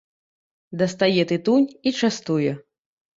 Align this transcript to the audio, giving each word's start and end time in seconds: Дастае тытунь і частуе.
Дастае 0.81 1.23
тытунь 1.31 1.67
і 1.91 1.93
частуе. 1.99 2.51